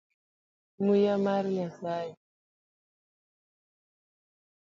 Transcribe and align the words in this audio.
Muya 0.83 1.15
mar 1.25 1.43
nyasaye. 1.55 2.13